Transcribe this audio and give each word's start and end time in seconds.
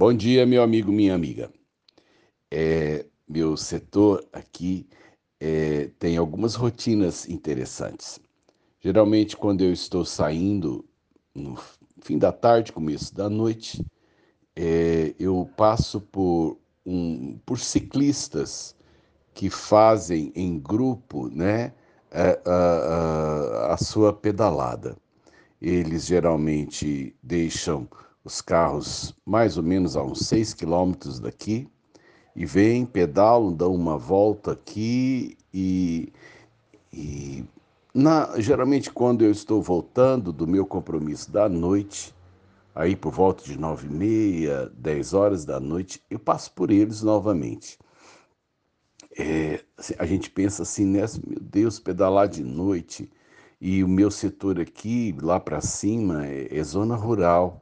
Bom 0.00 0.14
dia, 0.14 0.46
meu 0.46 0.62
amigo, 0.62 0.90
minha 0.90 1.14
amiga. 1.14 1.52
É, 2.50 3.04
meu 3.28 3.54
setor 3.54 4.26
aqui 4.32 4.88
é, 5.38 5.90
tem 5.98 6.16
algumas 6.16 6.54
rotinas 6.54 7.28
interessantes. 7.28 8.18
Geralmente, 8.80 9.36
quando 9.36 9.60
eu 9.60 9.70
estou 9.70 10.02
saindo 10.06 10.86
no 11.34 11.58
fim 12.00 12.16
da 12.16 12.32
tarde, 12.32 12.72
começo 12.72 13.14
da 13.14 13.28
noite, 13.28 13.84
é, 14.56 15.14
eu 15.18 15.46
passo 15.54 16.00
por, 16.00 16.56
um, 16.86 17.38
por 17.44 17.58
ciclistas 17.58 18.74
que 19.34 19.50
fazem 19.50 20.32
em 20.34 20.58
grupo 20.58 21.28
né, 21.28 21.74
a, 22.10 23.68
a, 23.70 23.74
a 23.74 23.76
sua 23.76 24.14
pedalada. 24.14 24.96
Eles 25.60 26.06
geralmente 26.06 27.14
deixam 27.22 27.86
os 28.30 28.40
carros 28.40 29.12
mais 29.26 29.56
ou 29.56 29.62
menos 29.62 29.96
a 29.96 30.02
uns 30.04 30.20
6 30.20 30.54
quilômetros 30.54 31.18
daqui 31.18 31.68
e 32.34 32.46
vêm, 32.46 32.86
pedalam, 32.86 33.52
dão 33.52 33.74
uma 33.74 33.98
volta 33.98 34.52
aqui 34.52 35.36
e, 35.52 36.12
e 36.92 37.44
na, 37.92 38.40
geralmente 38.40 38.88
quando 38.92 39.24
eu 39.24 39.32
estou 39.32 39.60
voltando 39.60 40.32
do 40.32 40.46
meu 40.46 40.64
compromisso 40.64 41.28
da 41.32 41.48
noite, 41.48 42.14
aí 42.72 42.94
por 42.94 43.12
volta 43.12 43.42
de 43.42 43.58
nove 43.58 43.88
e 43.88 43.90
meia, 43.90 44.70
dez 44.76 45.12
horas 45.12 45.44
da 45.44 45.58
noite, 45.58 46.00
eu 46.08 46.18
passo 46.20 46.52
por 46.52 46.70
eles 46.70 47.02
novamente. 47.02 47.80
É, 49.18 49.64
assim, 49.76 49.94
a 49.98 50.06
gente 50.06 50.30
pensa 50.30 50.62
assim, 50.62 50.86
né? 50.86 51.00
Meu 51.26 51.40
Deus, 51.40 51.80
pedalar 51.80 52.28
de 52.28 52.44
noite. 52.44 53.10
E 53.60 53.82
o 53.82 53.88
meu 53.88 54.10
setor 54.10 54.60
aqui, 54.60 55.14
lá 55.20 55.40
para 55.40 55.60
cima, 55.60 56.26
é, 56.26 56.56
é 56.56 56.62
zona 56.62 56.94
rural 56.94 57.60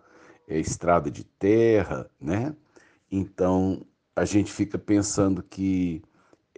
é 0.48 0.59
estrada 0.59 1.11
de 1.11 1.25
terra, 1.25 2.11
né? 2.20 2.55
Então 3.11 3.87
a 4.16 4.25
gente 4.25 4.52
fica 4.52 4.79
pensando 4.79 5.43
que 5.43 6.02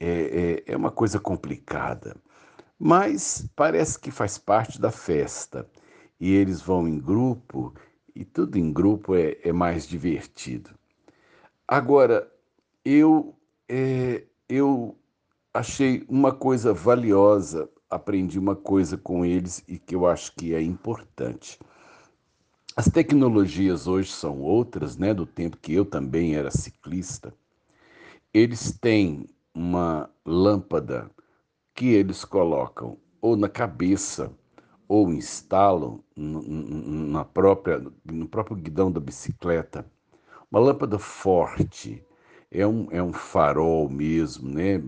é, 0.00 0.62
é, 0.66 0.72
é 0.72 0.77
uma 0.77 0.91
coisa 0.91 1.19
complicada, 1.20 2.16
mas 2.78 3.46
parece 3.55 3.98
que 3.98 4.11
faz 4.11 4.38
parte 4.38 4.80
da 4.80 4.91
festa 4.91 5.68
e 6.18 6.33
eles 6.33 6.62
vão 6.62 6.88
em 6.88 6.98
grupo 6.98 7.74
e 8.14 8.24
tudo 8.24 8.56
em 8.56 8.72
grupo 8.72 9.14
é, 9.14 9.36
é 9.42 9.52
mais 9.52 9.86
divertido. 9.86 10.70
Agora 11.68 12.30
eu 12.84 13.36
é, 13.68 14.24
eu 14.48 14.96
achei 15.52 16.05
uma 16.08 16.33
coisa 16.33 16.72
valiosa, 16.72 17.68
aprendi 17.88 18.38
uma 18.38 18.56
coisa 18.56 18.96
com 18.96 19.24
eles 19.24 19.62
e 19.68 19.78
que 19.78 19.94
eu 19.94 20.06
acho 20.06 20.33
que 20.34 20.55
é 20.55 20.62
importante. 20.62 21.58
As 22.76 22.88
tecnologias 22.88 23.88
hoje 23.88 24.12
são 24.12 24.40
outras, 24.40 24.96
né? 24.96 25.12
Do 25.12 25.26
tempo 25.26 25.56
que 25.56 25.74
eu 25.74 25.84
também 25.84 26.36
era 26.36 26.50
ciclista. 26.50 27.34
Eles 28.32 28.78
têm 28.78 29.27
uma 29.52 30.08
lâmpada 30.24 31.10
que 31.74 31.88
eles 31.88 32.24
colocam 32.24 32.96
ou 33.20 33.36
na 33.36 33.48
cabeça 33.48 34.32
ou 34.86 35.12
instalam 35.12 36.02
na 36.16 37.24
própria, 37.24 37.84
no 38.04 38.28
próprio 38.28 38.56
guidão 38.56 38.90
da 38.90 39.00
bicicleta. 39.00 39.84
Uma 40.50 40.60
lâmpada 40.60 40.98
forte, 40.98 42.05
é 42.50 42.66
um, 42.66 42.88
é 42.90 43.02
um 43.02 43.12
farol 43.12 43.88
mesmo, 43.88 44.48
né? 44.48 44.80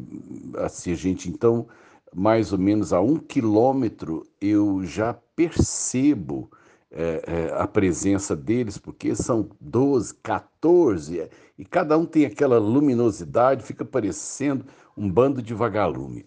Assim, 0.58 0.92
a 0.92 0.96
gente, 0.96 1.28
então, 1.28 1.68
mais 2.14 2.52
ou 2.52 2.58
menos 2.58 2.92
a 2.92 3.00
um 3.00 3.16
quilômetro, 3.16 4.26
eu 4.40 4.84
já 4.84 5.14
percebo 5.14 6.50
é, 6.92 7.22
é, 7.26 7.54
a 7.60 7.66
presença 7.66 8.36
deles, 8.36 8.76
porque 8.76 9.16
são 9.16 9.48
12, 9.60 10.14
14, 10.16 11.28
e 11.56 11.64
cada 11.64 11.96
um 11.96 12.04
tem 12.04 12.26
aquela 12.26 12.58
luminosidade, 12.58 13.64
fica 13.64 13.84
parecendo 13.84 14.66
um 14.96 15.10
bando 15.10 15.42
de 15.42 15.54
vagalume. 15.54 16.26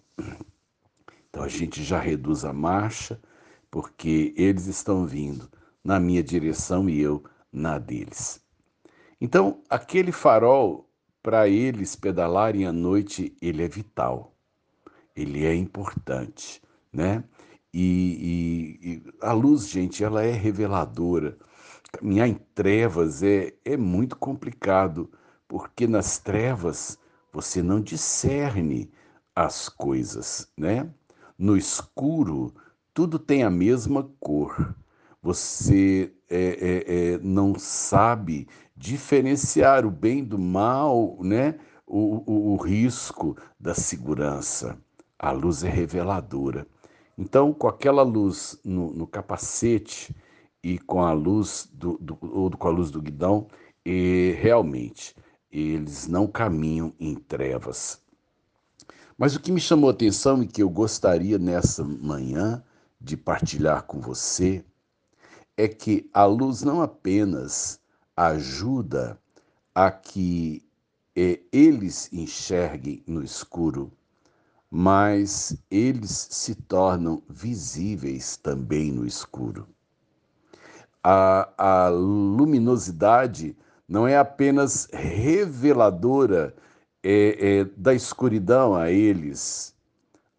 Então 1.30 1.42
a 1.42 1.48
gente 1.48 1.84
já 1.84 2.00
reduz 2.00 2.44
a 2.44 2.52
marcha, 2.52 3.20
porque 3.70 4.34
eles 4.36 4.66
estão 4.66 5.06
vindo 5.06 5.48
na 5.84 6.00
minha 6.00 6.22
direção 6.22 6.88
e 6.88 7.00
eu 7.00 7.22
na 7.52 7.78
deles. 7.78 8.40
Então, 9.20 9.62
aquele 9.70 10.12
farol, 10.12 10.90
para 11.22 11.48
eles 11.48 11.94
pedalarem 11.96 12.66
à 12.66 12.72
noite, 12.72 13.36
ele 13.40 13.62
é 13.62 13.68
vital, 13.68 14.34
ele 15.14 15.44
é 15.44 15.54
importante, 15.54 16.62
né? 16.92 17.24
E, 17.78 18.78
e, 18.82 19.02
a 19.20 19.34
luz, 19.34 19.68
gente, 19.68 20.02
ela 20.02 20.22
é 20.22 20.32
reveladora. 20.32 21.36
Caminhar 21.92 22.26
em 22.26 22.40
trevas 22.54 23.22
é, 23.22 23.52
é 23.66 23.76
muito 23.76 24.16
complicado, 24.16 25.10
porque 25.46 25.86
nas 25.86 26.16
trevas 26.16 26.98
você 27.30 27.62
não 27.62 27.78
discerne 27.82 28.90
as 29.34 29.68
coisas, 29.68 30.50
né? 30.56 30.88
No 31.38 31.54
escuro, 31.54 32.54
tudo 32.94 33.18
tem 33.18 33.42
a 33.42 33.50
mesma 33.50 34.10
cor. 34.20 34.74
Você 35.22 36.14
é, 36.30 36.38
é, 36.88 37.12
é, 37.12 37.18
não 37.18 37.58
sabe 37.58 38.48
diferenciar 38.74 39.84
o 39.84 39.90
bem 39.90 40.24
do 40.24 40.38
mal, 40.38 41.18
né? 41.20 41.58
O, 41.86 42.22
o, 42.26 42.54
o 42.54 42.56
risco 42.56 43.36
da 43.60 43.74
segurança. 43.74 44.78
A 45.18 45.30
luz 45.30 45.62
é 45.62 45.68
reveladora. 45.68 46.66
Então, 47.16 47.52
com 47.52 47.66
aquela 47.66 48.02
luz 48.02 48.58
no, 48.64 48.92
no 48.92 49.06
capacete 49.06 50.14
e 50.62 50.78
com 50.78 51.02
a 51.02 51.12
luz 51.12 51.68
do, 51.72 51.96
do, 51.98 52.18
ou 52.20 52.50
com 52.50 52.68
a 52.68 52.70
luz 52.70 52.90
do 52.90 53.00
guidão, 53.00 53.48
e 53.84 54.36
realmente 54.40 55.14
eles 55.50 56.06
não 56.06 56.26
caminham 56.26 56.92
em 57.00 57.14
trevas. 57.14 58.02
Mas 59.16 59.34
o 59.34 59.40
que 59.40 59.50
me 59.50 59.60
chamou 59.60 59.88
a 59.88 59.92
atenção 59.92 60.42
e 60.42 60.46
que 60.46 60.62
eu 60.62 60.68
gostaria 60.68 61.38
nessa 61.38 61.82
manhã 61.82 62.62
de 63.00 63.16
partilhar 63.16 63.84
com 63.84 64.00
você 64.00 64.64
é 65.56 65.66
que 65.66 66.10
a 66.12 66.26
luz 66.26 66.62
não 66.62 66.82
apenas 66.82 67.80
ajuda 68.14 69.18
a 69.74 69.90
que 69.90 70.62
eh, 71.14 71.40
eles 71.50 72.12
enxerguem 72.12 73.02
no 73.06 73.22
escuro, 73.22 73.90
mas 74.70 75.56
eles 75.70 76.28
se 76.30 76.54
tornam 76.54 77.22
visíveis 77.28 78.36
também 78.36 78.92
no 78.92 79.06
escuro. 79.06 79.66
A, 81.02 81.48
a 81.56 81.88
luminosidade 81.88 83.56
não 83.88 84.08
é 84.08 84.18
apenas 84.18 84.88
reveladora 84.92 86.54
é, 87.02 87.58
é, 87.60 87.64
da 87.76 87.94
escuridão 87.94 88.74
a 88.74 88.90
eles, 88.90 89.74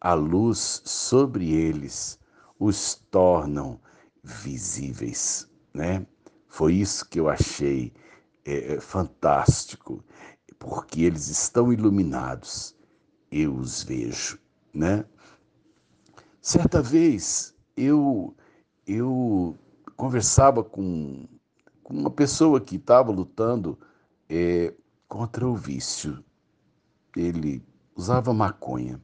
a 0.02 0.14
luz 0.14 0.82
sobre 0.84 1.54
eles 1.54 2.20
os 2.60 2.96
tornam 2.96 3.80
visíveis, 4.22 5.50
né? 5.74 6.06
Foi 6.50 6.74
isso 6.74 7.08
que 7.08 7.20
eu 7.20 7.30
achei 7.30 7.94
é, 8.46 8.74
é 8.74 8.80
fantástico, 8.82 10.04
porque 10.60 11.04
eles 11.04 11.28
estão 11.30 11.72
iluminados 11.72 12.77
eu 13.32 13.56
os 13.56 13.84
vejo, 13.84 14.40
né? 14.74 15.06
Certa 16.42 16.82
vez 16.82 17.56
eu 17.76 18.36
eu 18.86 19.58
conversava 19.98 20.64
com, 20.64 21.28
com 21.84 21.94
uma 21.94 22.10
pessoa 22.12 22.62
que 22.62 22.78
estava 22.78 23.12
lutando 23.12 23.78
é, 24.30 24.74
contra 25.08 25.46
o 25.48 25.56
vício. 25.56 26.24
Ele 27.16 27.62
usava 27.96 28.34
maconha. 28.34 29.02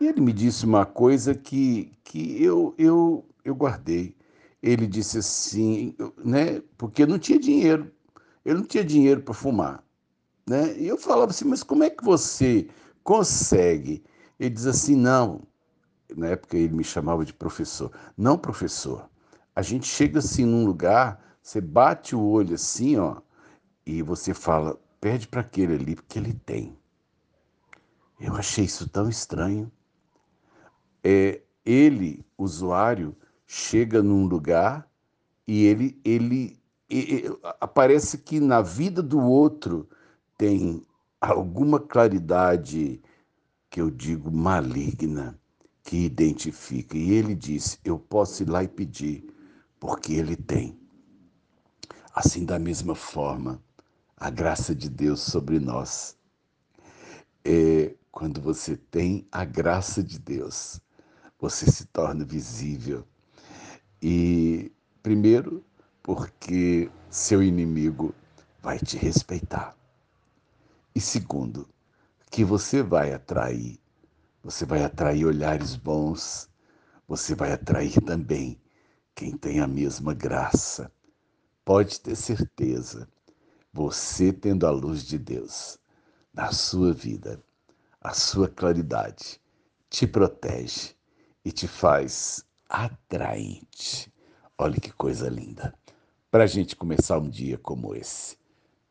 E 0.00 0.06
ele 0.06 0.20
me 0.20 0.32
disse 0.32 0.66
uma 0.66 0.84
coisa 0.84 1.34
que, 1.34 1.92
que 2.02 2.42
eu, 2.42 2.74
eu, 2.76 3.24
eu 3.44 3.54
guardei. 3.54 4.14
Ele 4.62 4.86
disse 4.86 5.18
assim, 5.18 5.94
né? 6.22 6.60
Porque 6.76 7.06
não 7.06 7.18
tinha 7.18 7.38
dinheiro. 7.38 7.90
Ele 8.44 8.58
não 8.58 8.64
tinha 8.64 8.84
dinheiro 8.84 9.22
para 9.22 9.32
fumar. 9.32 9.82
Né? 10.46 10.76
E 10.78 10.86
eu 10.86 10.98
falava 10.98 11.30
assim, 11.30 11.46
mas 11.46 11.62
como 11.62 11.84
é 11.84 11.90
que 11.90 12.04
você 12.04 12.68
consegue. 13.04 14.02
Ele 14.40 14.50
diz 14.50 14.66
assim: 14.66 14.96
não, 14.96 15.42
na 16.16 16.28
época 16.28 16.56
ele 16.56 16.74
me 16.74 16.82
chamava 16.82 17.24
de 17.24 17.32
professor. 17.32 17.92
Não, 18.16 18.36
professor, 18.36 19.08
a 19.54 19.62
gente 19.62 19.86
chega 19.86 20.18
assim 20.18 20.44
num 20.44 20.64
lugar, 20.64 21.36
você 21.40 21.60
bate 21.60 22.16
o 22.16 22.22
olho 22.22 22.54
assim, 22.54 22.96
ó, 22.96 23.18
e 23.86 24.02
você 24.02 24.34
fala: 24.34 24.80
pede 25.00 25.28
para 25.28 25.42
aquele 25.42 25.74
ali, 25.74 25.94
porque 25.94 26.18
ele 26.18 26.32
tem. 26.32 26.76
Eu 28.18 28.34
achei 28.34 28.64
isso 28.64 28.88
tão 28.88 29.08
estranho. 29.08 29.70
É, 31.02 31.42
ele, 31.64 32.24
usuário, 32.38 33.14
chega 33.46 34.02
num 34.02 34.26
lugar 34.26 34.88
e 35.46 35.64
ele, 35.64 36.00
ele, 36.02 36.58
ele, 36.88 37.38
aparece 37.60 38.16
que 38.18 38.40
na 38.40 38.62
vida 38.62 39.02
do 39.02 39.20
outro 39.20 39.86
tem 40.38 40.82
alguma 41.32 41.80
claridade 41.80 43.00
que 43.70 43.80
eu 43.80 43.90
digo 43.90 44.30
maligna 44.30 45.38
que 45.82 45.96
identifica. 45.98 46.96
E 46.96 47.12
ele 47.12 47.34
disse: 47.34 47.78
Eu 47.84 47.98
posso 47.98 48.42
ir 48.42 48.48
lá 48.48 48.62
e 48.64 48.68
pedir, 48.68 49.24
porque 49.78 50.14
ele 50.14 50.36
tem. 50.36 50.78
Assim, 52.14 52.44
da 52.44 52.58
mesma 52.58 52.94
forma, 52.94 53.62
a 54.16 54.30
graça 54.30 54.74
de 54.74 54.88
Deus 54.88 55.20
sobre 55.20 55.58
nós. 55.58 56.16
É 57.44 57.94
quando 58.14 58.40
você 58.40 58.76
tem 58.76 59.26
a 59.32 59.44
graça 59.44 60.00
de 60.00 60.20
Deus, 60.20 60.80
você 61.36 61.68
se 61.68 61.84
torna 61.86 62.24
visível. 62.24 63.04
E 64.00 64.70
primeiro, 65.02 65.64
porque 66.00 66.88
seu 67.10 67.42
inimigo 67.42 68.14
vai 68.62 68.78
te 68.78 68.96
respeitar. 68.96 69.76
E 70.96 71.00
segundo, 71.00 71.68
que 72.30 72.44
você 72.44 72.80
vai 72.80 73.12
atrair, 73.12 73.80
você 74.40 74.64
vai 74.64 74.84
atrair 74.84 75.26
olhares 75.26 75.74
bons, 75.74 76.48
você 77.08 77.34
vai 77.34 77.52
atrair 77.52 78.00
também 78.02 78.60
quem 79.12 79.36
tem 79.36 79.58
a 79.58 79.66
mesma 79.66 80.14
graça. 80.14 80.92
Pode 81.64 82.00
ter 82.00 82.14
certeza, 82.14 83.08
você 83.72 84.32
tendo 84.32 84.68
a 84.68 84.70
luz 84.70 85.02
de 85.02 85.18
Deus 85.18 85.80
na 86.32 86.52
sua 86.52 86.92
vida, 86.92 87.42
a 88.00 88.14
sua 88.14 88.46
claridade 88.46 89.40
te 89.90 90.06
protege 90.06 90.94
e 91.44 91.50
te 91.50 91.66
faz 91.66 92.44
atraente. 92.68 94.14
Olha 94.56 94.78
que 94.78 94.92
coisa 94.92 95.28
linda. 95.28 95.74
Para 96.30 96.44
a 96.44 96.48
gente 96.48 96.76
começar 96.76 97.18
um 97.18 97.28
dia 97.28 97.58
como 97.58 97.96
esse, 97.96 98.38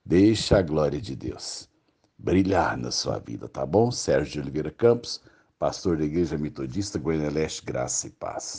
deixa 0.06 0.58
a 0.58 0.62
glória 0.62 1.00
de 1.00 1.16
Deus 1.16 1.72
brilhar 2.18 2.77
na 2.77 2.92
sua 2.92 3.19
vida, 3.19 3.48
tá 3.48 3.65
bom? 3.65 3.92
Sérgio 3.92 4.33
de 4.33 4.39
Oliveira 4.42 4.71
Campos, 4.71 5.21
pastor 5.60 5.98
da 5.98 6.06
Igreja 6.06 6.38
Metodista 6.38 7.00
Goiânia 7.00 7.31
Leste, 7.31 7.65
Graça 7.65 8.07
e 8.07 8.12
Paz. 8.12 8.51